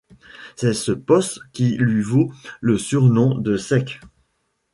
[0.55, 3.99] C'est ce poste qui lui vaut le surnom de Sec.